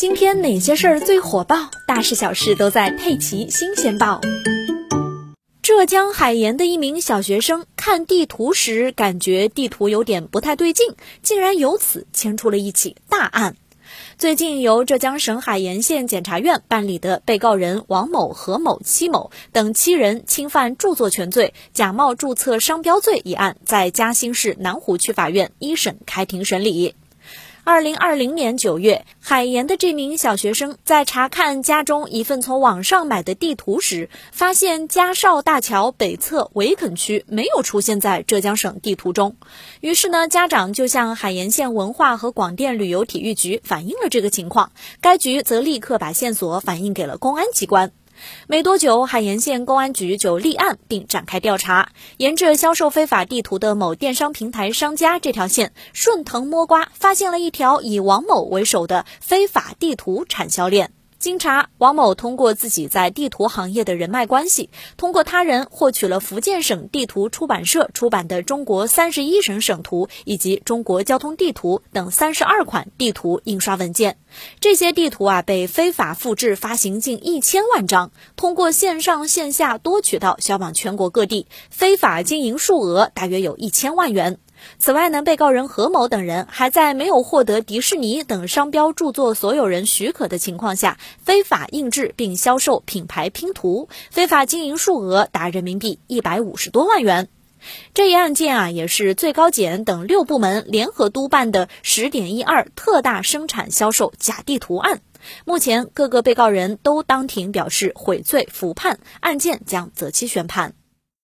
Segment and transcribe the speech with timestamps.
[0.00, 1.70] 今天哪些事儿最火爆？
[1.86, 4.18] 大事小事都在《佩奇新鲜报》。
[5.60, 13.56] 浙江海盐的一名小学生看地图时，感觉地图有点不太对劲，竟然由此牵出了一起大案。
[14.16, 26.94] 最近，由浙江省海盐县检察院办理的被告人王某、何某、戚某等七人侵犯著作权罪、假冒注册商标罪一案，在嘉兴市南湖区法院一审开庭审理。
[27.62, 39.36] 二零二零年九月，海盐的这名小学生在查看家中一份从网上买的地图时，发现嘉绍大桥北侧围垦区没有出现在浙江省地图中。
[39.80, 47.92] 于是呢，家长就向海盐县文化和广电旅游体育局反映了这个情况，该局则立刻把线索反映给了公安机关。
[48.46, 60.92] 没多久，海盐县公安局就立案并展开调查，沿着销售非法地图的某电商平台商家这条线，顺藤摸瓜，发现了一条以王某为首的非法地图产销链。
[61.20, 74.16] 经查，王某通过自己在地图行业的人脉关系，通过他人获取了福建省地图出版社出版的《中国三十一省省图》以及《中国交通地图》等三十二款地图印刷文件。
[74.60, 84.38] 这些地图啊，被非法复制发行近一千万张，通过线上线下多渠道销往全国各地，非法经营数额大约有一千万元。
[84.78, 97.28] 此外呢，被告人何某等人还在没有获得迪士尼等商标著作所有人许可的情况下，非法印制并销售品牌拼图，非法经营数额达人民币一百五十多万元。
[97.92, 105.02] 这一案件啊，也是最高检等六部门联合督办的十点一二特大生产销售假地图案。
[105.44, 110.72] 目前，各个被告人都当庭表示悔罪服判，案件将择期宣判。